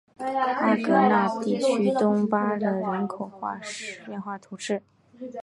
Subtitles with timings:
[0.17, 3.31] 阿戈讷地区东巴勒人口
[4.07, 4.81] 变化图示